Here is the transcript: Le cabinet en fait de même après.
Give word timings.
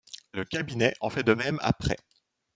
Le 0.33 0.45
cabinet 0.45 0.95
en 0.99 1.11
fait 1.11 1.21
de 1.21 1.35
même 1.35 1.59
après. 1.61 1.97